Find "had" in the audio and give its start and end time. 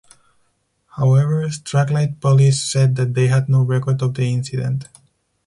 3.27-3.47